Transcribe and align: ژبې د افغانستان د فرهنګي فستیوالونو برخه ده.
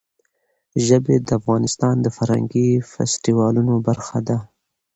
ژبې 0.85 1.15
د 1.25 1.29
افغانستان 1.39 1.95
د 2.01 2.07
فرهنګي 2.17 2.67
فستیوالونو 2.91 3.73
برخه 3.87 4.17
ده. 4.27 4.37